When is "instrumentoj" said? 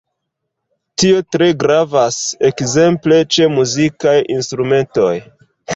4.39-5.17